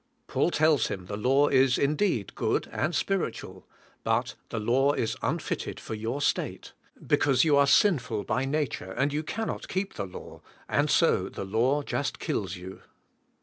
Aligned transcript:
Paul 0.25 0.49
tells 0.49 0.87
him 0.87 1.05
the 1.05 1.15
law 1.15 1.47
is 1.47 1.77
indeed 1.77 2.33
good 2.33 2.67
and 2.71 2.95
spiritual; 2.95 3.67
but 4.03 4.33
the 4.49 4.57
law 4.59 4.93
is 4.93 5.15
unfitted 5.21 5.79
for 5.79 5.93
your 5.93 6.23
state, 6.23 6.73
be 7.05 7.17
cause 7.17 7.43
you 7.43 7.55
are 7.55 7.67
sinful 7.67 8.23
by 8.23 8.43
nature 8.45 8.91
and 8.93 9.13
you 9.13 9.21
cannot 9.21 9.67
keep 9.67 9.93
the 9.93 10.07
law, 10.07 10.41
and 10.67 10.89
so 10.89 11.29
the 11.29 11.45
law 11.45 11.83
just 11.83 12.17
kills 12.17 12.55
you. 12.55 12.81